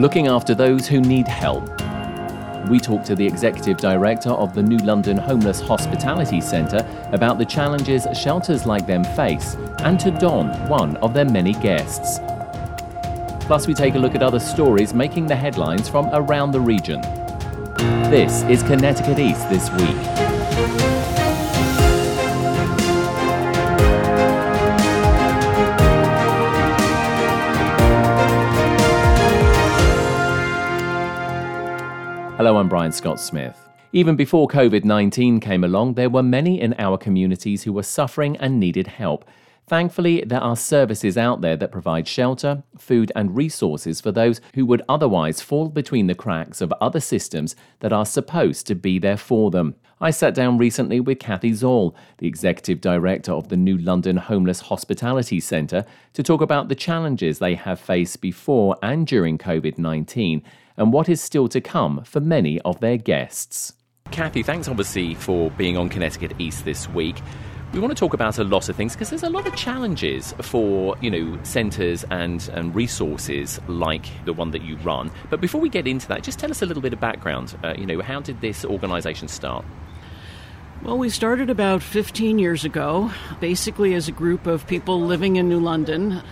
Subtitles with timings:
[0.00, 1.68] Looking after those who need help.
[2.70, 7.44] We talked to the executive director of the New London Homeless Hospitality Centre about the
[7.44, 12.18] challenges shelters like them face and to Don, one of their many guests.
[13.40, 17.02] Plus, we take a look at other stories making the headlines from around the region.
[18.08, 21.19] This is Connecticut East This Week.
[32.40, 33.68] Hello, I'm Brian Scott Smith.
[33.92, 38.34] Even before COVID 19 came along, there were many in our communities who were suffering
[38.38, 39.26] and needed help.
[39.66, 44.64] Thankfully, there are services out there that provide shelter, food, and resources for those who
[44.64, 49.18] would otherwise fall between the cracks of other systems that are supposed to be there
[49.18, 49.74] for them.
[50.00, 54.60] I sat down recently with Kathy Zall, the executive director of the New London Homeless
[54.60, 60.42] Hospitality Centre, to talk about the challenges they have faced before and during COVID 19
[60.80, 63.74] and what is still to come for many of their guests.
[64.10, 67.20] Kathy, thanks obviously for being on Connecticut East this week.
[67.74, 70.32] We want to talk about a lot of things because there's a lot of challenges
[70.40, 75.12] for, you know, centres and, and resources like the one that you run.
[75.28, 77.56] But before we get into that, just tell us a little bit of background.
[77.62, 79.64] Uh, you know, how did this organisation start?
[80.82, 85.46] Well, we started about 15 years ago, basically as a group of people living in
[85.48, 86.22] New London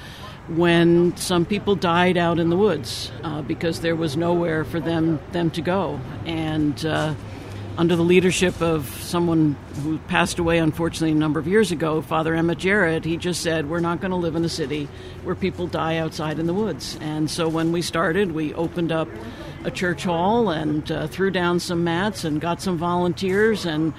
[0.49, 5.21] when some people died out in the woods uh, because there was nowhere for them
[5.33, 7.15] them to go, and uh,
[7.77, 12.35] under the leadership of someone who passed away unfortunately a number of years ago, Father
[12.35, 14.89] Emmett Jarrett, he just said, "We're not going to live in a city
[15.23, 19.09] where people die outside in the woods." And so when we started, we opened up
[19.65, 23.93] a church hall and uh, threw down some mats and got some volunteers and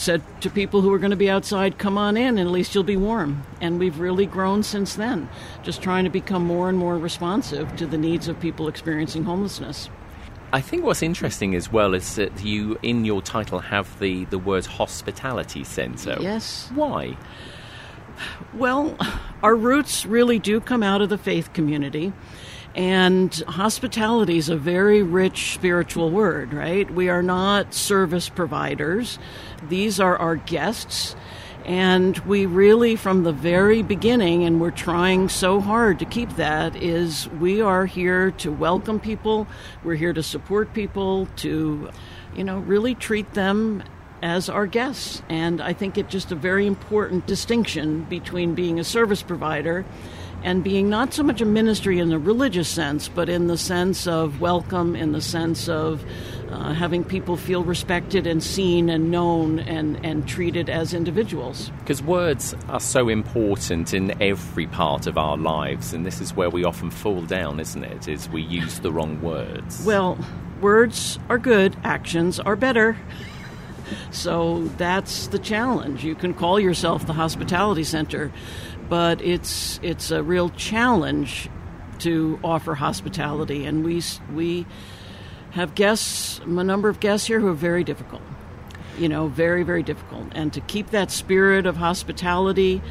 [0.00, 2.74] said to people who were going to be outside, come on in, and at least
[2.74, 3.42] you'll be warm.
[3.60, 5.28] And we've really grown since then,
[5.62, 9.90] just trying to become more and more responsive to the needs of people experiencing homelessness.
[10.52, 14.38] I think what's interesting as well is that you, in your title, have the, the
[14.38, 16.16] word hospitality centre.
[16.20, 16.70] Yes.
[16.74, 17.16] Why?
[18.54, 18.96] Well,
[19.42, 22.12] our roots really do come out of the faith community.
[22.74, 26.88] And hospitality is a very rich spiritual word, right?
[26.90, 29.18] We are not service providers,
[29.68, 31.16] these are our guests.
[31.64, 36.74] And we really, from the very beginning, and we're trying so hard to keep that,
[36.76, 39.46] is we are here to welcome people,
[39.84, 41.90] we're here to support people, to,
[42.34, 43.82] you know, really treat them
[44.22, 45.22] as our guests.
[45.28, 49.84] And I think it's just a very important distinction between being a service provider
[50.42, 54.06] and being not so much a ministry in the religious sense, but in the sense
[54.06, 56.04] of welcome, in the sense of
[56.50, 61.70] uh, having people feel respected and seen and known and, and treated as individuals.
[61.80, 66.50] Because words are so important in every part of our lives, and this is where
[66.50, 68.08] we often fall down, isn't it?
[68.08, 69.84] Is we use the wrong words.
[69.84, 70.18] Well,
[70.60, 72.96] words are good, actions are better.
[74.10, 76.04] So that's the challenge.
[76.04, 78.32] You can call yourself the hospitality center,
[78.88, 81.48] but it's it's a real challenge
[82.00, 84.66] to offer hospitality, and we we
[85.50, 88.22] have guests, a number of guests here who are very difficult.
[88.98, 92.82] You know, very very difficult, and to keep that spirit of hospitality.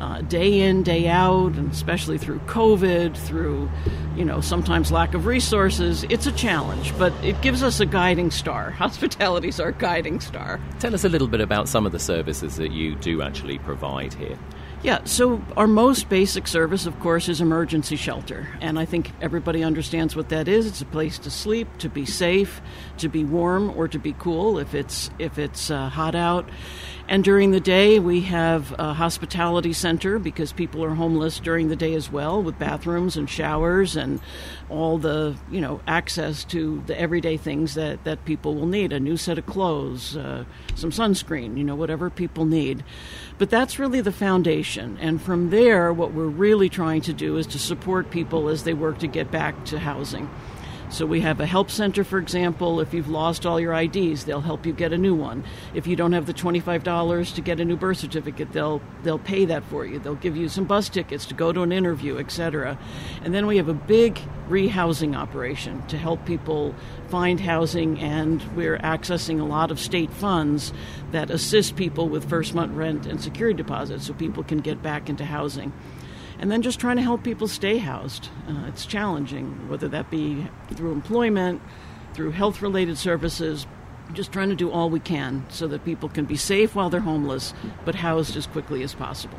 [0.00, 3.70] Uh, day in, day out, and especially through COVID, through,
[4.16, 8.30] you know, sometimes lack of resources, it's a challenge, but it gives us a guiding
[8.30, 8.70] star.
[8.84, 10.60] Hospitality is our guiding star.
[10.80, 14.14] Tell us a little bit about some of the services that you do actually provide
[14.14, 14.38] here.
[14.84, 18.46] Yeah, so our most basic service, of course, is emergency shelter.
[18.60, 20.66] And I think everybody understands what that is.
[20.66, 22.60] It's a place to sleep, to be safe,
[22.98, 26.50] to be warm, or to be cool if it's, if it's uh, hot out.
[27.06, 31.76] And during the day, we have a hospitality center because people are homeless during the
[31.76, 34.20] day as well, with bathrooms and showers and
[34.70, 38.98] all the you know access to the everyday things that, that people will need a
[38.98, 40.44] new set of clothes, uh,
[40.76, 42.82] some sunscreen, you know, whatever people need.
[43.36, 44.96] But that's really the foundation.
[44.98, 48.72] And from there, what we're really trying to do is to support people as they
[48.72, 50.30] work to get back to housing.
[50.94, 52.78] So we have a help center, for example.
[52.78, 55.42] If you've lost all your IDs, they'll help you get a new one.
[55.74, 59.18] If you don't have the twenty-five dollars to get a new birth certificate, they'll they'll
[59.18, 59.98] pay that for you.
[59.98, 62.78] They'll give you some bus tickets to go to an interview, etc.
[63.24, 66.76] And then we have a big rehousing operation to help people
[67.08, 70.72] find housing, and we're accessing a lot of state funds
[71.10, 75.08] that assist people with first month rent and security deposits so people can get back
[75.08, 75.72] into housing.
[76.44, 78.28] And then just trying to help people stay housed.
[78.46, 81.62] Uh, it's challenging, whether that be through employment,
[82.12, 83.66] through health related services,
[84.12, 87.00] just trying to do all we can so that people can be safe while they're
[87.00, 87.54] homeless,
[87.86, 89.38] but housed as quickly as possible.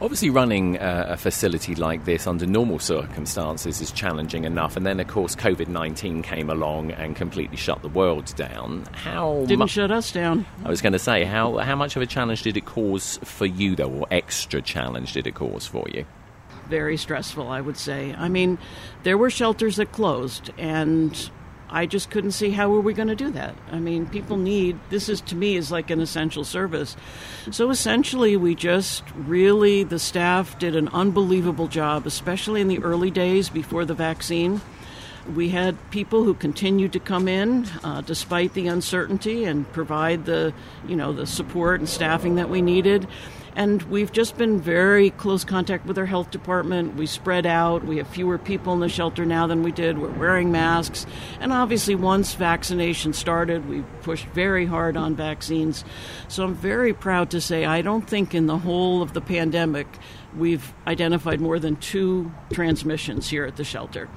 [0.00, 5.08] Obviously, running a facility like this under normal circumstances is challenging enough, and then of
[5.08, 8.84] course COVID nineteen came along and completely shut the world down.
[8.92, 10.46] How didn't mu- shut us down?
[10.64, 13.46] I was going to say how how much of a challenge did it cause for
[13.46, 16.06] you, though, or extra challenge did it cause for you?
[16.70, 18.14] Very stressful, I would say.
[18.16, 18.56] I mean,
[19.02, 21.30] there were shelters that closed, and
[21.68, 23.56] I just couldn't see how were we going to do that.
[23.72, 26.96] I mean, people need this is to me is like an essential service.
[27.50, 33.10] So essentially, we just really the staff did an unbelievable job, especially in the early
[33.10, 34.60] days before the vaccine.
[35.34, 40.54] We had people who continued to come in uh, despite the uncertainty and provide the,
[40.88, 43.08] you know, the support and staffing that we needed.
[43.56, 46.94] And we've just been very close contact with our health department.
[46.94, 47.84] We spread out.
[47.84, 49.98] We have fewer people in the shelter now than we did.
[49.98, 51.06] We're wearing masks.
[51.40, 55.84] And obviously, once vaccination started, we pushed very hard on vaccines.
[56.28, 59.86] So I'm very proud to say I don't think in the whole of the pandemic
[60.36, 64.08] we've identified more than two transmissions here at the shelter.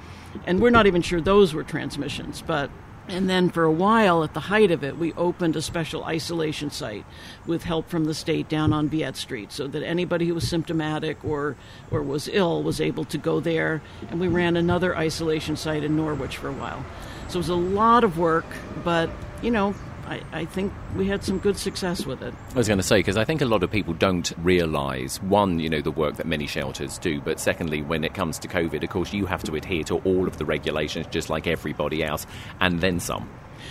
[0.46, 2.70] And we're not even sure those were transmissions, but
[3.08, 6.70] and then for a while, at the height of it, we opened a special isolation
[6.70, 7.04] site
[7.46, 11.22] with help from the state down on Viette Street so that anybody who was symptomatic
[11.22, 11.56] or,
[11.90, 13.82] or was ill was able to go there.
[14.10, 16.84] And we ran another isolation site in Norwich for a while.
[17.28, 18.46] So it was a lot of work,
[18.84, 19.10] but,
[19.42, 19.74] you know,
[20.06, 22.34] I, I, think we had some good success with it.
[22.50, 25.58] I was going to say, because I think a lot of people don't realise, one,
[25.58, 28.82] you know, the work that many shelters do, but secondly, when it comes to COVID,
[28.82, 32.26] of course, you have to adhere to all of the regulations just like everybody else,
[32.60, 33.28] and then some.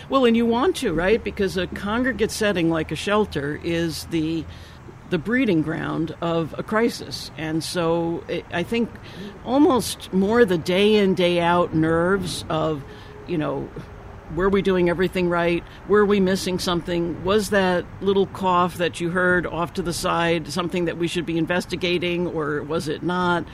[0.10, 1.24] Well, and you want to, right?
[1.24, 4.44] Because a congregate setting like a shelter is the
[5.10, 7.30] the breeding ground of a crisis.
[7.38, 8.90] And so it, I think
[9.46, 12.84] almost more the day in, day out nerves of,
[13.28, 13.70] you know,
[14.36, 15.64] were we doing everything right?
[15.88, 17.24] Were we missing something?
[17.24, 21.26] Was that little cough that you heard off to the side something that we should
[21.26, 23.46] be investigating, or was it not?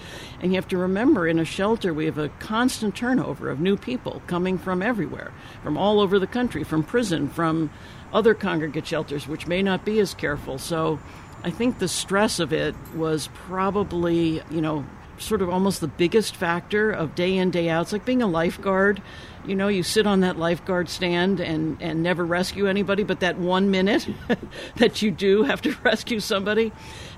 [0.41, 3.77] And you have to remember in a shelter, we have a constant turnover of new
[3.77, 5.31] people coming from everywhere,
[5.63, 7.69] from all over the country, from prison, from
[8.13, 10.57] other congregate shelters, which may not be as careful.
[10.57, 10.99] So
[11.43, 14.85] I think the stress of it was probably, you know,
[15.17, 17.83] sort of almost the biggest factor of day in, day out.
[17.83, 19.01] It's like being a lifeguard
[19.49, 23.39] you know, you sit on that lifeguard stand and, and never rescue anybody, but that
[23.39, 24.07] one minute
[24.75, 26.71] that you do have to rescue somebody.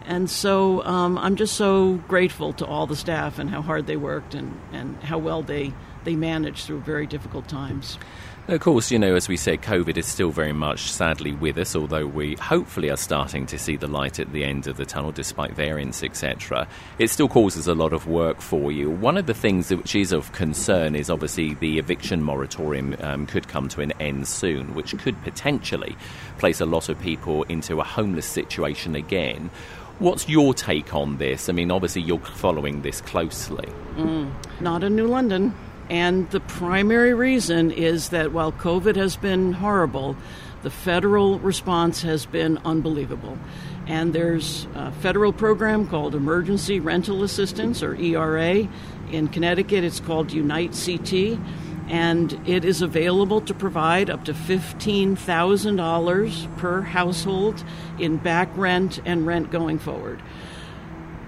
[0.06, 3.98] And so um, I'm just so grateful to all the staff and how hard they
[3.98, 5.74] worked and, and how well they,
[6.06, 8.00] they managed through very difficult times.
[8.48, 11.76] Of course, you know, as we said, COVID is still very much sadly with us,
[11.76, 15.12] although we hopefully are starting to see the light at the end of the tunnel
[15.12, 16.68] despite variants, etc.
[16.98, 18.90] It still causes a lot of work for you.
[18.90, 23.48] One of the things which is of concern is obviously the eviction moratorium um, could
[23.48, 25.96] come to an end soon, which could potentially
[26.40, 29.52] place a lot of people into a homeless situation again.
[30.00, 31.48] What's your take on this?
[31.48, 33.70] I mean, obviously, you're following this closely.
[33.96, 35.54] Mm, not in New London.
[35.92, 40.16] And the primary reason is that while COVID has been horrible,
[40.64, 43.38] the federal response has been unbelievable.
[43.88, 48.70] And there's a federal program called Emergency Rental Assistance, or ERA.
[49.12, 51.38] In Connecticut, it's called Unite CT.
[51.90, 57.66] And it is available to provide up to $15,000 per household
[58.00, 60.22] in back rent and rent going forward.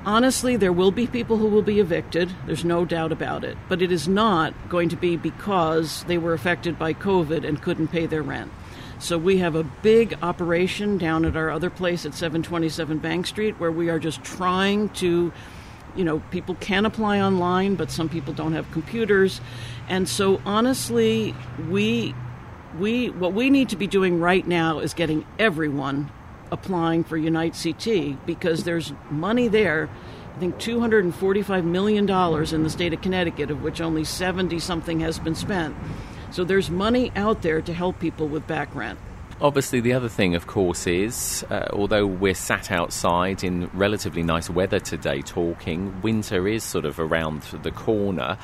[0.06, 2.30] Honestly, there will be people who will be evicted.
[2.46, 3.58] There's no doubt about it.
[3.70, 7.88] But it is not going to be because they were affected by COVID and couldn't
[7.88, 8.52] pay their rent.
[9.00, 13.60] So we have a big operation down at our other place at 727 Bank Street
[13.60, 15.32] where we are just trying to,
[15.96, 19.40] you know, people can apply online, but some people don't have computers.
[19.88, 21.34] And so honestly,
[21.70, 22.14] we
[22.78, 26.10] we what we need to be doing right now is getting everyone
[26.54, 29.90] applying for Unite CT because there's money there.
[30.36, 35.20] I think $245 million in the state of Connecticut, of which only 70 something has
[35.20, 35.76] been spent.
[36.32, 39.00] So there's money out there to help people with back rent.
[39.42, 44.50] Obviously, the other thing, of course, is uh, although we're sat outside in relatively nice
[44.50, 48.38] weather today talking, winter is sort of around the corner.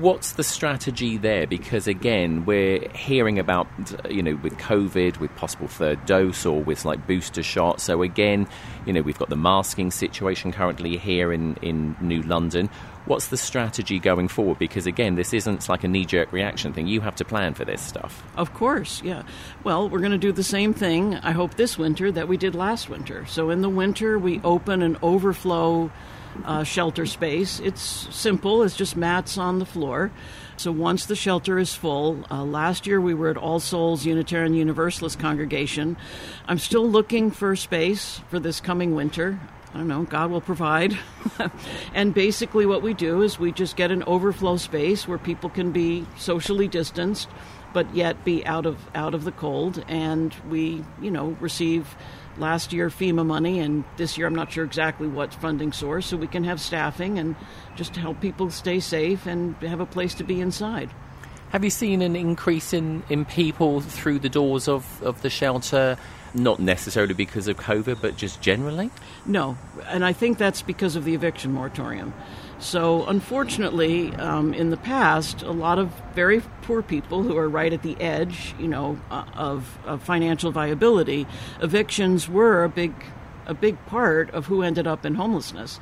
[0.00, 1.46] What's the strategy there?
[1.46, 3.68] Because again, we're hearing about,
[4.08, 7.84] you know, with COVID, with possible third dose or with like booster shots.
[7.84, 8.48] So again,
[8.86, 12.70] you know, we've got the masking situation currently here in, in New London.
[13.04, 14.58] What's the strategy going forward?
[14.58, 16.88] Because again, this isn't like a knee jerk reaction thing.
[16.88, 18.24] You have to plan for this stuff.
[18.34, 19.22] Of course, yeah.
[19.62, 22.54] Well, we're going to do the same thing, I hope, this winter that we did
[22.54, 23.26] last winter.
[23.26, 25.92] So in the winter, we open an overflow
[26.44, 27.60] uh, shelter space.
[27.60, 27.82] It's
[28.14, 30.10] simple, it's just mats on the floor.
[30.56, 34.54] So once the shelter is full, uh, last year we were at All Souls Unitarian
[34.54, 35.96] Universalist Congregation.
[36.46, 39.38] I'm still looking for space for this coming winter.
[39.74, 40.98] I don't know, God will provide.
[41.94, 45.72] and basically, what we do is we just get an overflow space where people can
[45.72, 47.28] be socially distanced,
[47.74, 49.84] but yet be out of out of the cold.
[49.86, 51.94] And we, you know, receive
[52.38, 56.16] last year FEMA money, and this year I'm not sure exactly what funding source, so
[56.16, 57.36] we can have staffing and
[57.74, 60.90] just help people stay safe and have a place to be inside.
[61.50, 65.96] Have you seen an increase in, in people through the doors of, of the shelter?
[66.34, 68.90] Not necessarily because of COVID, but just generally?
[69.24, 72.12] No, and I think that's because of the eviction moratorium.
[72.58, 77.72] So, unfortunately, um, in the past, a lot of very poor people who are right
[77.72, 81.26] at the edge, you know, uh, of, of financial viability,
[81.60, 82.94] evictions were a big,
[83.44, 85.80] a big part of who ended up in homelessness.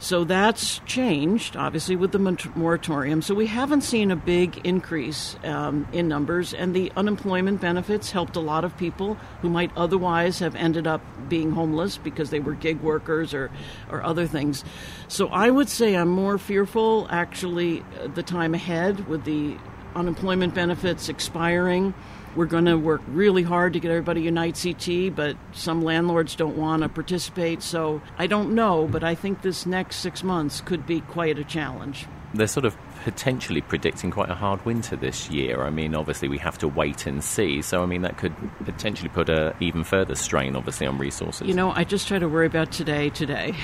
[0.00, 2.18] So that's changed, obviously, with the
[2.54, 3.20] moratorium.
[3.20, 8.34] So we haven't seen a big increase um, in numbers, and the unemployment benefits helped
[8.34, 12.54] a lot of people who might otherwise have ended up being homeless because they were
[12.54, 13.50] gig workers or,
[13.90, 14.64] or other things.
[15.08, 19.58] So I would say I'm more fearful, actually, uh, the time ahead with the
[19.94, 21.92] unemployment benefits expiring
[22.36, 26.56] we're going to work really hard to get everybody Unite CT, but some landlords don't
[26.56, 27.62] want to participate.
[27.62, 31.44] So I don't know, but I think this next six months could be quite a
[31.44, 32.06] challenge.
[32.32, 35.62] They're sort of potentially predicting quite a hard winter this year.
[35.62, 37.60] I mean, obviously, we have to wait and see.
[37.62, 38.34] So, I mean, that could
[38.64, 41.48] potentially put a even further strain, obviously, on resources.
[41.48, 43.54] You know, I just try to worry about today, today.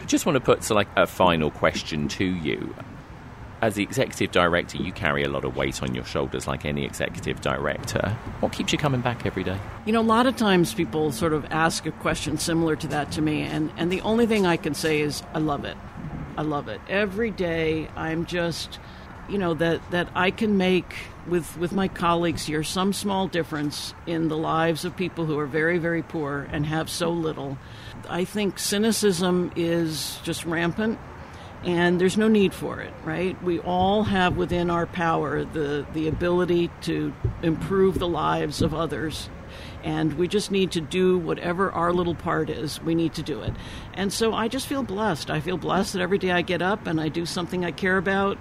[0.00, 2.74] I just want to put so like a final question to you
[3.62, 6.84] as the executive director, you carry a lot of weight on your shoulders, like any
[6.84, 8.08] executive director.
[8.40, 9.56] What keeps you coming back every day?
[9.86, 13.12] You know, a lot of times people sort of ask a question similar to that
[13.12, 15.76] to me, and, and the only thing I can say is, I love it.
[16.36, 16.80] I love it.
[16.88, 18.80] Every day, I'm just,
[19.28, 20.92] you know, that, that I can make
[21.28, 25.46] with, with my colleagues here some small difference in the lives of people who are
[25.46, 27.56] very, very poor and have so little.
[28.08, 30.98] I think cynicism is just rampant
[31.64, 33.40] and there's no need for it, right?
[33.42, 39.30] We all have within our power the, the ability to improve the lives of others.
[39.84, 42.80] And we just need to do whatever our little part is.
[42.82, 43.52] We need to do it.
[43.94, 45.30] And so I just feel blessed.
[45.30, 47.98] I feel blessed that every day I get up and I do something I care
[47.98, 48.38] about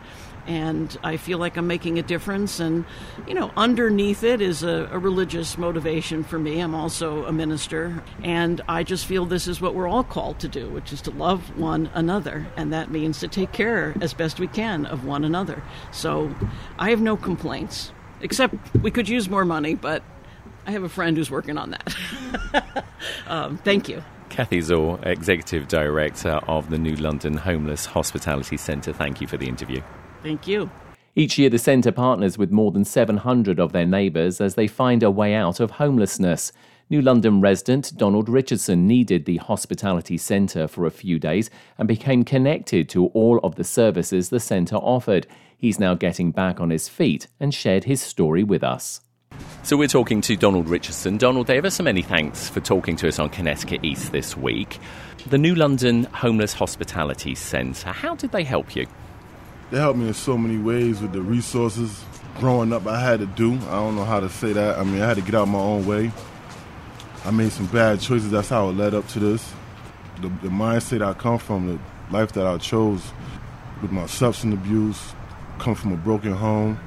[0.47, 2.59] and I feel like I'm making a difference.
[2.59, 2.85] And,
[3.27, 6.59] you know, underneath it is a, a, religious motivation for me.
[6.59, 10.47] I'm also a minister, and I just feel this is what we're all called to
[10.47, 14.39] do, which is to love one another, and that means to take care as best
[14.39, 15.63] we can of one another.
[15.91, 16.33] So
[16.77, 20.03] I have no complaints, except we could use more money, but
[20.65, 22.85] I have a friend who's working on that.
[23.27, 24.03] um, thank you.
[24.29, 29.47] Kathy Zall, Executive Director of the New London Homeless Hospitality Centre, thank you for the
[29.47, 29.81] interview.
[30.23, 30.69] Thank you.
[31.15, 35.03] Each year, the centre partners with more than 700 of their neighbours as they find
[35.03, 36.53] a way out of homelessness.
[36.89, 42.23] New London resident Donald Richardson needed the hospitality centre for a few days and became
[42.23, 45.27] connected to all of the services the centre offered.
[45.57, 49.01] He's now getting back on his feet and shared his story with us.
[49.63, 51.17] So we're talking to Donald Richardson.
[51.17, 54.79] Donald, Davis, so many thanks for talking to us on Connecticut East this week.
[55.27, 58.87] The New London Homeless Hospitality Centre, how did they help you?
[59.71, 62.03] They helped me in so many ways with the resources.
[62.39, 63.53] Growing up, I had to do.
[63.53, 64.77] I don't know how to say that.
[64.77, 66.11] I mean, I had to get out my own way.
[67.23, 68.31] I made some bad choices.
[68.31, 69.53] That's how it led up to this.
[70.21, 71.79] The, the mindset I come from, the
[72.13, 73.01] life that I chose
[73.81, 75.13] with my substance abuse,
[75.59, 76.79] come from a broken home,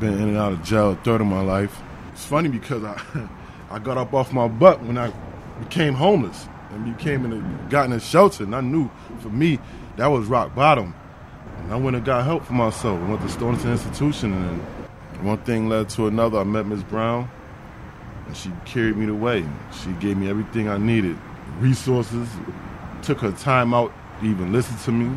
[0.00, 1.80] been in and out of jail a third of my life.
[2.12, 3.00] It's funny because I,
[3.70, 5.12] I got up off my butt when I
[5.60, 8.90] became homeless and became in a, got in a shelter, and I knew
[9.20, 9.58] for me
[9.96, 10.94] that was rock bottom.
[11.62, 13.00] And I went and got help for myself.
[13.00, 14.60] I went to Stonington Institution, and
[15.26, 16.38] one thing led to another.
[16.38, 17.28] I met Miss Brown,
[18.26, 19.44] and she carried me the way.
[19.82, 21.18] She gave me everything I needed,
[21.58, 22.28] resources,
[23.02, 25.16] took her time out to even listen to me.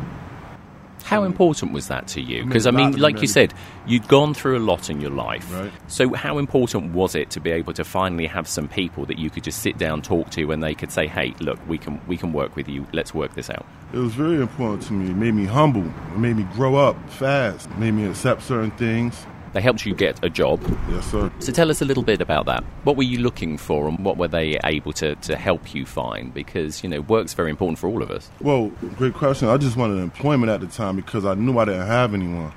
[1.02, 2.44] How important was that to you?
[2.44, 3.54] Because I mean, lot to like you said,
[3.86, 5.52] you'd gone through a lot in your life.
[5.52, 5.72] Right.
[5.88, 9.30] So how important was it to be able to finally have some people that you
[9.30, 12.16] could just sit down, talk to, and they could say, "Hey, look, we can we
[12.16, 12.86] can work with you.
[12.92, 15.10] Let's work this out." It was very important to me.
[15.10, 15.84] It made me humble.
[15.84, 17.68] It made me grow up fast.
[17.70, 19.26] It made me accept certain things.
[19.52, 20.60] They helped you get a job.
[20.90, 21.30] Yes, sir.
[21.40, 22.62] So tell us a little bit about that.
[22.84, 26.32] What were you looking for, and what were they able to, to help you find?
[26.32, 28.30] Because you know, work's very important for all of us.
[28.40, 29.48] Well, great question.
[29.48, 32.52] I just wanted employment at the time because I knew I didn't have anyone.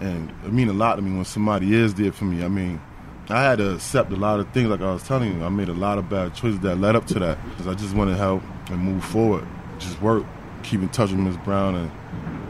[0.00, 2.44] And it mean a lot to me when somebody is there for me.
[2.44, 2.80] I mean,
[3.28, 5.44] I had to accept a lot of things like I was telling you.
[5.44, 7.36] I made a lot of bad choices that led up to that.
[7.56, 9.46] 'Cause I just wanted help and move forward.
[9.80, 10.24] Just work,
[10.62, 11.36] keep in touch with Ms.
[11.44, 11.90] Brown and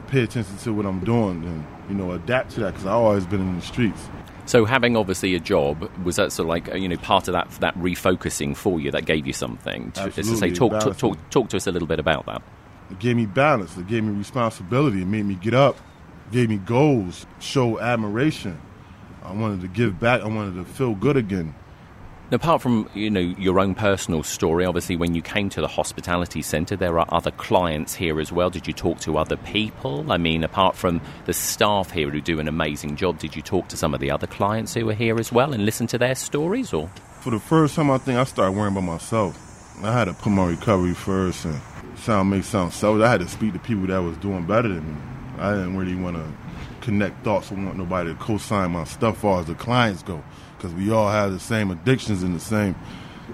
[0.08, 3.26] pay attention to what I'm doing and, you know, adapt to that because I've always
[3.26, 4.08] been in the streets.
[4.46, 7.50] So having obviously a job was that sort of like you know part of that
[7.60, 9.92] that refocusing for you that gave you something.
[9.92, 12.42] To, to say Absolutely, talk, talk talk talk to us a little bit about that.
[12.90, 13.76] It gave me balance.
[13.76, 15.02] It gave me responsibility.
[15.02, 15.76] It made me get up.
[16.32, 17.26] Gave me goals.
[17.40, 18.58] Show admiration.
[19.22, 20.22] I wanted to give back.
[20.22, 21.54] I wanted to feel good again.
[22.30, 26.42] Apart from you know your own personal story, obviously when you came to the hospitality
[26.42, 28.50] centre, there are other clients here as well.
[28.50, 30.12] Did you talk to other people?
[30.12, 33.68] I mean, apart from the staff here who do an amazing job, did you talk
[33.68, 36.14] to some of the other clients who were here as well and listen to their
[36.14, 36.74] stories?
[36.74, 36.88] Or
[37.20, 39.82] For the first time, I think I started worrying about myself.
[39.82, 41.58] I had to put my recovery first, and
[41.96, 43.04] sound may sound selfish.
[43.04, 45.00] I had to speak to people that was doing better than me.
[45.38, 46.30] I didn't really want to
[46.82, 47.50] connect thoughts.
[47.50, 50.22] I want nobody to co-sign my stuff as far as the clients go,
[50.58, 52.74] because we all have the same addictions and the same,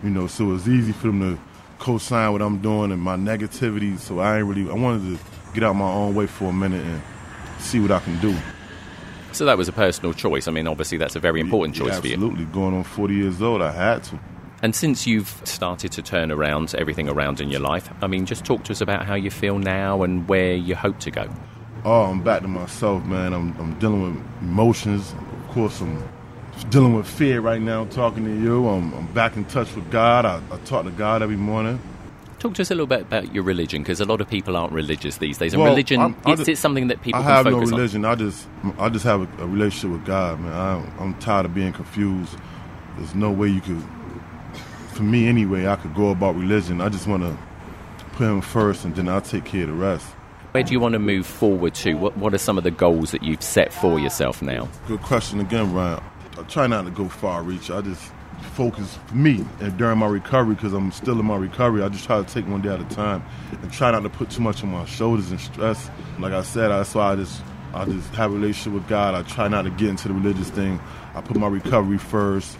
[0.02, 0.26] you know.
[0.26, 1.42] So it's easy for them to
[1.78, 3.98] co-sign what I'm doing and my negativity.
[3.98, 4.70] So I ain't really.
[4.70, 7.02] I wanted to get out my own way for a minute and
[7.58, 8.36] see what I can do.
[9.32, 10.46] so that was a personal choice.
[10.46, 12.14] I mean, obviously that's a very important choice for you.
[12.14, 14.20] Absolutely, going on 40 years old, I had to.
[14.62, 18.44] And since you've started to turn around everything around in your life, I mean, just
[18.44, 21.28] talk to us about how you feel now and where you hope to go.
[21.84, 23.34] Oh, I'm back to myself, man.
[23.34, 25.12] I'm, I'm dealing with emotions.
[25.12, 26.02] Of course, I'm
[26.70, 27.84] dealing with fear right now.
[27.86, 30.24] Talking to you, I'm, I'm back in touch with God.
[30.24, 31.80] I, I talk to God every morning.
[32.38, 34.72] Talk to us a little bit about your religion, because a lot of people aren't
[34.72, 35.54] religious these days.
[35.54, 37.72] And Well, religion, I'm- I it's, just- it's something that people I have no focus
[37.72, 37.76] on.
[37.78, 38.04] religion.
[38.04, 38.46] I just,
[38.78, 40.52] I just have a, a relationship with God, man.
[40.52, 42.36] I, I'm tired of being confused.
[42.98, 43.82] There's no way you could,
[44.92, 46.80] for me anyway, I could go about religion.
[46.82, 47.36] I just want to
[48.12, 50.06] put Him first, and then I'll take care of the rest.
[50.52, 51.94] Where do you want to move forward to?
[51.94, 54.68] What, what are some of the goals that you've set for yourself now?
[54.86, 56.00] Good question again, Ryan.
[56.36, 57.70] I try not to go far reach.
[57.70, 58.12] I just
[58.54, 61.82] focus for me and during my recovery because I'm still in my recovery.
[61.82, 64.30] I just try to take one day at a time and try not to put
[64.30, 65.90] too much on my shoulders and stress.
[66.18, 67.42] Like I said, that's why I just
[67.72, 69.14] I just have a relationship with God.
[69.14, 70.80] I try not to get into the religious thing.
[71.14, 72.58] I put my recovery first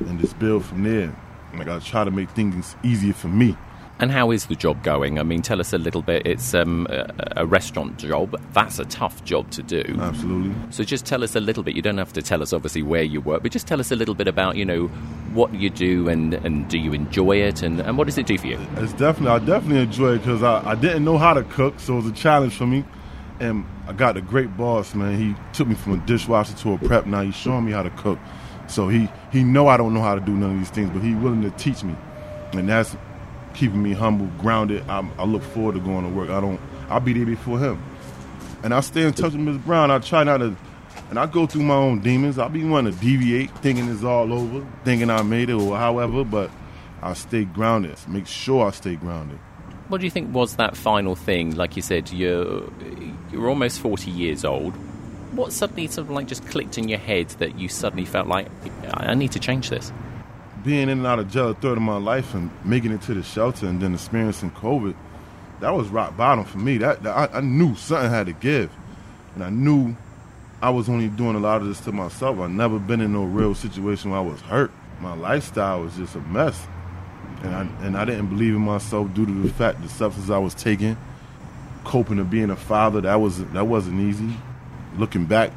[0.00, 1.14] and just build from there.
[1.54, 3.56] Like I try to make things easier for me.
[4.02, 5.20] And how is the job going?
[5.20, 6.26] I mean, tell us a little bit.
[6.26, 8.36] It's um, a, a restaurant job.
[8.52, 9.84] That's a tough job to do.
[10.00, 10.52] Absolutely.
[10.70, 11.76] So just tell us a little bit.
[11.76, 13.94] You don't have to tell us obviously where you work, but just tell us a
[13.94, 14.88] little bit about you know
[15.34, 18.36] what you do and, and do you enjoy it and, and what does it do
[18.36, 18.58] for you?
[18.78, 21.92] It's definitely I definitely enjoy it because I, I didn't know how to cook, so
[21.92, 22.84] it was a challenge for me.
[23.38, 25.16] And I got a great boss, man.
[25.16, 27.06] He took me from a dishwasher to a prep.
[27.06, 28.18] Now he's showing me how to cook.
[28.66, 31.02] So he he know I don't know how to do none of these things, but
[31.02, 31.94] he willing to teach me,
[32.52, 32.96] and that's
[33.54, 34.88] keeping me humble, grounded.
[34.88, 36.30] I, I look forward to going to work.
[36.30, 36.60] I don't.
[36.88, 37.82] I'll be there before him,
[38.62, 39.90] and I stay in touch with Miss Brown.
[39.90, 40.56] I try not to.
[41.10, 42.38] And I go through my own demons.
[42.38, 46.24] I'll be wanting to deviate, thinking it's all over, thinking I made it or however,
[46.24, 46.50] but
[47.02, 47.98] I stay grounded.
[48.08, 49.38] Make sure I stay grounded.
[49.88, 51.54] What do you think was that final thing?
[51.54, 52.62] Like you said, you're
[53.30, 54.74] you're almost forty years old.
[55.32, 58.48] What suddenly sort of like just clicked in your head that you suddenly felt like
[58.94, 59.92] I need to change this?
[60.64, 63.14] Being in and out of jail a third of my life and making it to
[63.14, 64.94] the shelter and then experiencing COVID,
[65.60, 66.78] that was rock bottom for me.
[66.78, 68.70] That, that I, I knew something had to give,
[69.34, 69.96] and I knew
[70.60, 72.38] I was only doing a lot of this to myself.
[72.38, 74.70] I never been in no real situation where I was hurt.
[75.00, 76.66] My lifestyle was just a mess,
[77.42, 80.38] and I and I didn't believe in myself due to the fact the substance I
[80.38, 80.96] was taking,
[81.82, 83.00] coping to being a father.
[83.00, 84.36] That was that wasn't easy.
[84.96, 85.50] Looking back,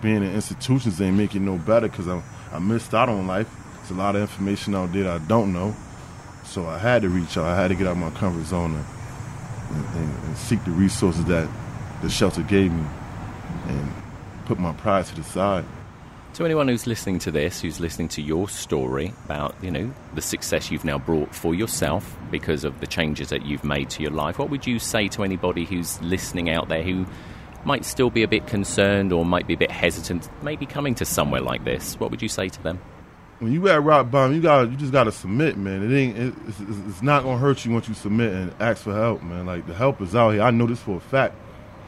[0.00, 2.22] being in institutions ain't make it no better because I
[2.52, 3.48] I missed out on life.
[3.90, 5.74] A lot of information out there I don't know,
[6.44, 7.44] so I had to reach out.
[7.44, 11.24] I had to get out of my comfort zone and, and, and seek the resources
[11.24, 11.48] that
[12.00, 12.84] the shelter gave me,
[13.66, 13.92] and
[14.46, 15.64] put my pride to the side.
[16.34, 20.22] To anyone who's listening to this, who's listening to your story about, you know, the
[20.22, 24.12] success you've now brought for yourself because of the changes that you've made to your
[24.12, 27.04] life, what would you say to anybody who's listening out there who
[27.64, 31.04] might still be a bit concerned or might be a bit hesitant, maybe coming to
[31.04, 31.98] somewhere like this?
[31.98, 32.80] What would you say to them?
[33.40, 35.82] When you at rock bottom, you got you just got to submit, man.
[35.82, 38.82] It ain't it, it's, it's it's not gonna hurt you once you submit and ask
[38.82, 39.46] for help, man.
[39.46, 40.42] Like the help is out here.
[40.42, 41.34] I know this for a fact,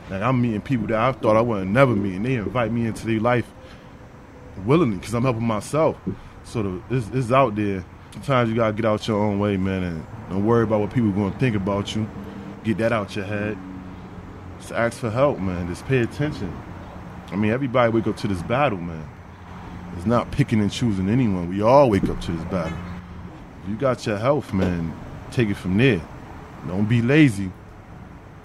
[0.08, 2.86] Like I'm meeting people that I thought I wouldn't never meet, and they invite me
[2.86, 3.52] into their life
[4.64, 5.98] willingly because I'm helping myself.
[6.44, 7.84] So the, it's, it's out there.
[8.12, 11.10] Sometimes you gotta get out your own way, man, and don't worry about what people
[11.10, 12.08] are gonna think about you.
[12.64, 13.58] Get that out your head.
[14.58, 15.68] Just ask for help, man.
[15.68, 16.50] Just pay attention.
[17.30, 19.06] I mean, everybody wake up to this battle, man.
[19.96, 21.48] It's not picking and choosing anyone.
[21.48, 22.76] We all wake up to this battle.
[23.62, 24.92] If you got your health, man,
[25.30, 26.00] take it from there.
[26.66, 27.50] Don't be lazy.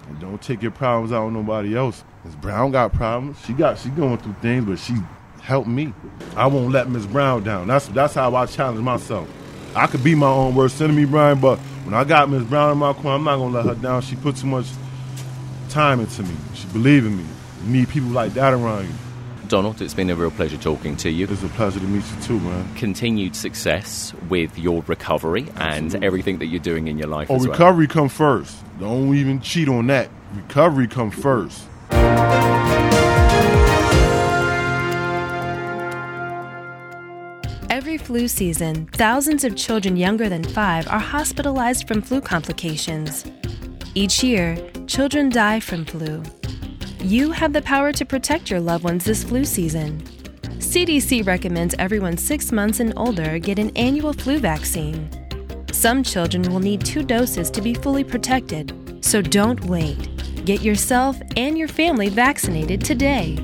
[0.08, 2.04] And don't take your problems out on nobody else.
[2.24, 3.38] Miss Brown got problems.
[3.44, 4.94] She got she going through things, but she
[5.40, 5.92] helped me.
[6.36, 7.68] I won't let Miss Brown down.
[7.68, 9.28] That's that's how I challenge myself.
[9.74, 12.78] I could be my own worst enemy, Brian, but when I got Miss Brown in
[12.78, 14.02] my corner, I'm not gonna let her down.
[14.02, 14.66] She put too much
[15.68, 16.34] time into me.
[16.54, 17.24] She believed in me.
[17.64, 18.94] You need people like that around you.
[19.48, 21.26] Donald, it's been a real pleasure talking to you.
[21.26, 22.74] It's a pleasure to meet you too, man.
[22.74, 25.96] Continued success with your recovery Absolutely.
[25.96, 27.30] and everything that you're doing in your life.
[27.30, 27.94] Oh, recovery well.
[27.94, 28.62] come first.
[28.78, 30.10] Don't even cheat on that.
[30.34, 31.64] Recovery come first.
[37.70, 43.24] Every flu season, thousands of children younger than five are hospitalized from flu complications.
[43.94, 46.22] Each year, children die from flu.
[47.00, 50.00] You have the power to protect your loved ones this flu season.
[50.58, 55.08] CDC recommends everyone six months and older get an annual flu vaccine.
[55.72, 60.08] Some children will need two doses to be fully protected, so don't wait.
[60.44, 63.38] Get yourself and your family vaccinated today.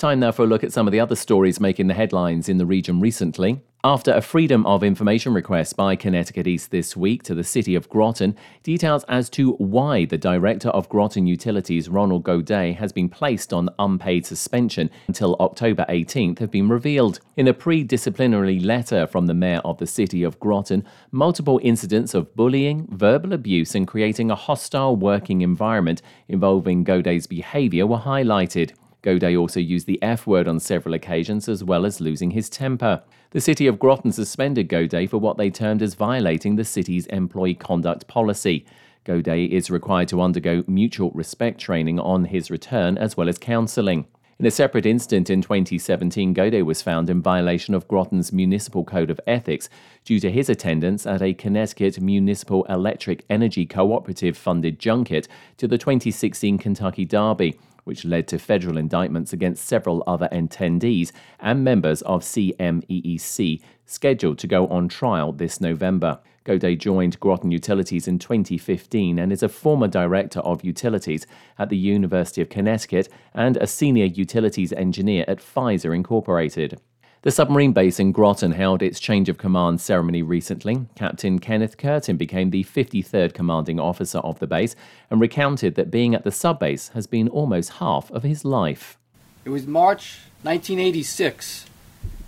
[0.00, 2.56] Time now for a look at some of the other stories making the headlines in
[2.56, 3.60] the region recently.
[3.84, 7.86] After a Freedom of Information request by Connecticut East this week to the city of
[7.90, 13.52] Groton, details as to why the director of Groton Utilities, Ronald Gaudet, has been placed
[13.52, 17.20] on unpaid suspension until October 18th have been revealed.
[17.36, 22.14] In a pre disciplinary letter from the mayor of the city of Groton, multiple incidents
[22.14, 28.72] of bullying, verbal abuse, and creating a hostile working environment involving Gaudet's behavior were highlighted.
[29.02, 33.02] Gaudet also used the F word on several occasions, as well as losing his temper.
[33.30, 37.54] The city of Groton suspended Gaudet for what they termed as violating the city's employee
[37.54, 38.66] conduct policy.
[39.04, 44.06] Gaudet is required to undergo mutual respect training on his return, as well as counselling.
[44.38, 49.10] In a separate incident in 2017, Gaudet was found in violation of Groton's Municipal Code
[49.10, 49.68] of Ethics
[50.02, 55.76] due to his attendance at a Connecticut Municipal Electric Energy Cooperative funded junket to the
[55.76, 62.22] 2016 Kentucky Derby which led to federal indictments against several other attendees and members of
[62.22, 66.20] CMEEC, scheduled to go on trial this November.
[66.44, 71.26] Gaudet joined Groton Utilities in 2015 and is a former director of utilities
[71.58, 76.80] at the University of Connecticut and a senior utilities engineer at Pfizer Incorporated.
[77.22, 80.86] The submarine base in Groton held its change of command ceremony recently.
[80.94, 84.74] Captain Kenneth Curtin became the 53rd commanding officer of the base
[85.10, 88.96] and recounted that being at the subbase has been almost half of his life.
[89.44, 91.66] It was March 1986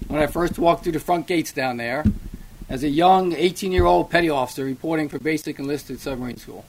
[0.09, 2.05] when I first walked through the front gates down there
[2.69, 6.67] as a young 18 year old petty officer reporting for basic enlisted submarine school.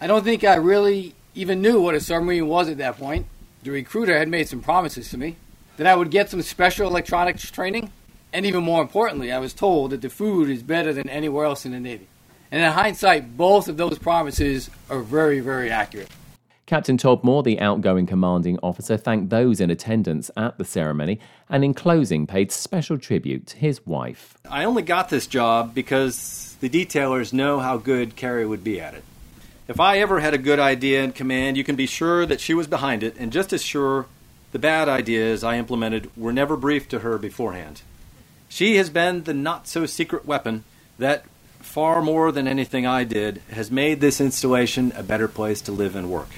[0.00, 3.26] I don't think I really even knew what a submarine was at that point.
[3.64, 5.36] The recruiter had made some promises to me
[5.76, 7.90] that I would get some special electronics training.
[8.32, 11.64] And even more importantly, I was told that the food is better than anywhere else
[11.64, 12.06] in the Navy.
[12.50, 16.08] And in hindsight, both of those promises are very, very accurate.
[16.66, 21.64] Captain Todd Moore, the outgoing commanding officer, thanked those in attendance at the ceremony and,
[21.64, 24.36] in closing, paid special tribute to his wife.
[24.50, 28.94] I only got this job because the detailers know how good Carrie would be at
[28.94, 29.04] it.
[29.68, 32.54] If I ever had a good idea in command, you can be sure that she
[32.54, 34.06] was behind it, and just as sure
[34.56, 37.82] the bad ideas I implemented were never briefed to her beforehand.
[38.48, 40.64] She has been the not so secret weapon
[40.98, 41.26] that,
[41.60, 45.94] far more than anything I did, has made this installation a better place to live
[45.94, 46.30] and work.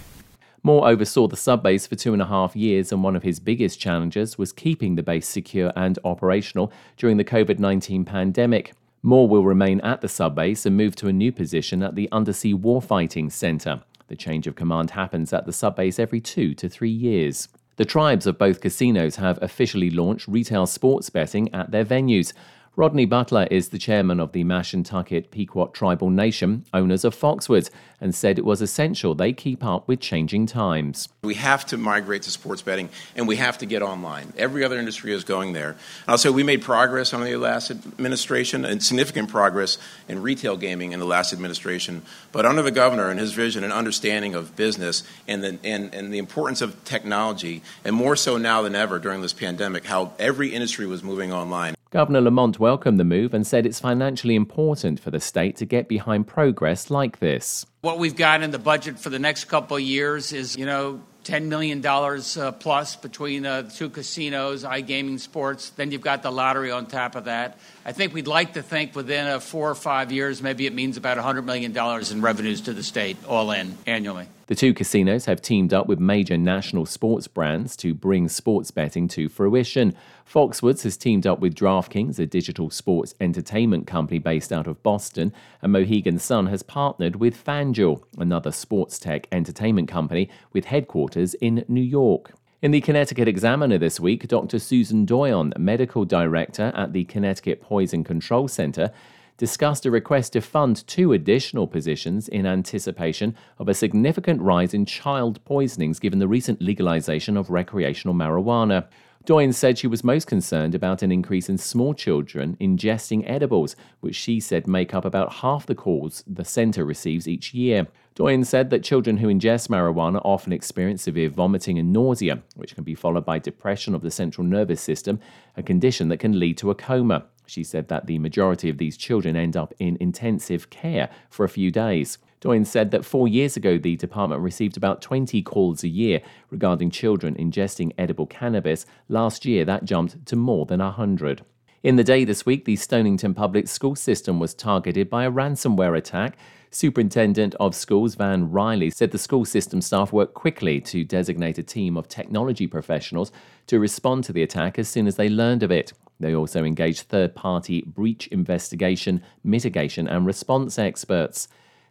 [0.64, 3.78] Moore oversaw the subbase for two and a half years, and one of his biggest
[3.78, 8.72] challenges was keeping the base secure and operational during the COVID 19 pandemic.
[9.00, 12.52] Moore will remain at the subbase and move to a new position at the Undersea
[12.52, 13.82] Warfighting Centre.
[14.08, 17.46] The change of command happens at the subbase every two to three years.
[17.78, 22.32] The tribes of both casinos have officially launched retail sports betting at their venues.
[22.78, 28.14] Rodney Butler is the chairman of the Mashantucket Pequot Tribal Nation, owners of Foxwoods, and
[28.14, 31.08] said it was essential they keep up with changing times.
[31.22, 34.32] We have to migrate to sports betting and we have to get online.
[34.38, 35.74] Every other industry is going there.
[36.06, 40.92] I'll say we made progress on the last administration and significant progress in retail gaming
[40.92, 42.02] in the last administration.
[42.30, 46.14] But under the governor and his vision and understanding of business and the, and, and
[46.14, 50.50] the importance of technology, and more so now than ever during this pandemic, how every
[50.54, 51.74] industry was moving online.
[51.90, 55.88] Governor Lamont welcomed the move and said it's financially important for the state to get
[55.88, 57.64] behind progress like this.
[57.80, 61.00] What we've got in the budget for the next couple of years is, you know,
[61.24, 65.70] $10 million uh, plus between uh, the two casinos, iGaming sports.
[65.70, 67.58] Then you've got the lottery on top of that.
[67.86, 70.98] I think we'd like to think within uh, four or five years, maybe it means
[70.98, 71.76] about $100 million
[72.10, 74.26] in revenues to the state, all in, annually.
[74.46, 79.06] The two casinos have teamed up with major national sports brands to bring sports betting
[79.08, 79.94] to fruition.
[80.28, 85.32] Foxwoods has teamed up with DraftKings, a digital sports entertainment company based out of Boston,
[85.62, 91.64] and Mohegan Sun has partnered with FanDuel, another sports tech entertainment company with headquarters in
[91.66, 92.32] New York.
[92.60, 94.58] In the Connecticut Examiner this week, Dr.
[94.58, 98.92] Susan Doyon, medical director at the Connecticut Poison Control Center,
[99.38, 104.84] discussed a request to fund two additional positions in anticipation of a significant rise in
[104.84, 108.88] child poisonings given the recent legalization of recreational marijuana.
[109.28, 114.16] Doyon said she was most concerned about an increase in small children ingesting edibles, which
[114.16, 117.88] she said make up about half the calls the center receives each year.
[118.14, 122.84] Doyon said that children who ingest marijuana often experience severe vomiting and nausea, which can
[122.84, 125.20] be followed by depression of the central nervous system,
[125.58, 127.26] a condition that can lead to a coma.
[127.44, 131.50] She said that the majority of these children end up in intensive care for a
[131.50, 132.16] few days.
[132.40, 136.20] Doyon said that four years ago, the department received about 20 calls a year
[136.50, 138.86] regarding children ingesting edible cannabis.
[139.08, 141.42] Last year, that jumped to more than 100.
[141.82, 145.96] In the day this week, the Stonington public school system was targeted by a ransomware
[145.96, 146.36] attack.
[146.70, 151.62] Superintendent of Schools Van Riley said the school system staff worked quickly to designate a
[151.62, 153.32] team of technology professionals
[153.68, 155.92] to respond to the attack as soon as they learned of it.
[156.20, 161.48] They also engaged third party breach investigation, mitigation, and response experts.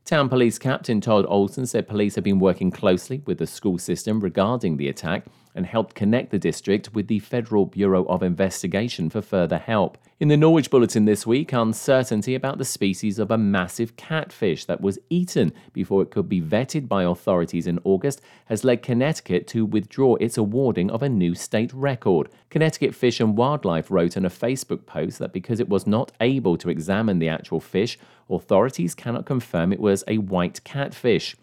[0.08, 4.22] Town Police Captain Todd Olson said police have been working closely with the school system
[4.22, 5.26] regarding the attack
[5.58, 9.98] and helped connect the district with the Federal Bureau of Investigation for further help.
[10.20, 14.82] In the Norwich Bulletin this week, uncertainty about the species of a massive catfish that
[14.82, 19.66] was eaten before it could be vetted by authorities in August has led Connecticut to
[19.66, 22.30] withdraw its awarding of a new state record.
[22.50, 26.58] Connecticut Fish and Wildlife wrote in a Facebook post that because it was not able
[26.58, 31.36] to examine the actual fish, authorities cannot confirm it was a white catfish.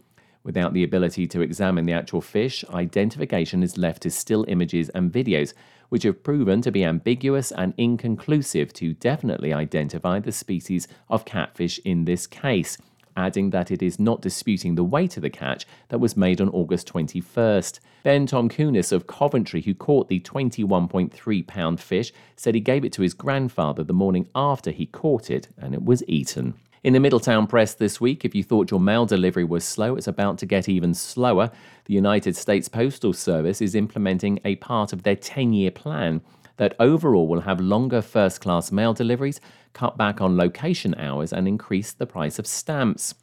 [0.44, 5.10] Without the ability to examine the actual fish, identification is left to still images and
[5.10, 5.54] videos,
[5.88, 11.80] which have proven to be ambiguous and inconclusive to definitely identify the species of catfish
[11.82, 12.76] in this case,
[13.16, 16.50] adding that it is not disputing the weight of the catch that was made on
[16.50, 17.80] August 21st.
[18.02, 22.92] Ben Tom Kunis of Coventry, who caught the 21.3 pound fish, said he gave it
[22.92, 26.54] to his grandfather the morning after he caught it and it was eaten.
[26.84, 30.06] In the Middletown Press this week, if you thought your mail delivery was slow, it's
[30.06, 31.50] about to get even slower.
[31.86, 36.20] The United States Postal Service is implementing a part of their 10 year plan
[36.58, 39.40] that overall will have longer first class mail deliveries,
[39.72, 43.14] cut back on location hours, and increase the price of stamps.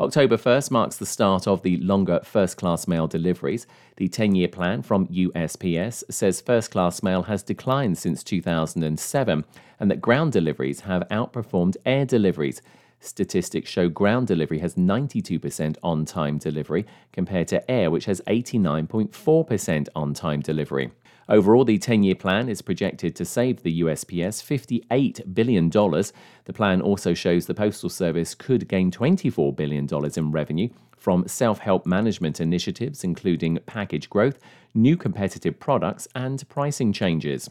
[0.00, 3.68] October 1st marks the start of the longer first class mail deliveries.
[3.98, 9.44] The 10 year plan from USPS says first class mail has declined since 2007
[9.78, 12.60] and that ground deliveries have outperformed air deliveries.
[13.00, 19.88] Statistics show ground delivery has 92% on time delivery compared to air, which has 89.4%
[19.94, 20.90] on time delivery.
[21.28, 25.68] Overall, the 10 year plan is projected to save the USPS $58 billion.
[25.68, 31.58] The plan also shows the Postal Service could gain $24 billion in revenue from self
[31.58, 34.38] help management initiatives, including package growth,
[34.74, 37.50] new competitive products, and pricing changes.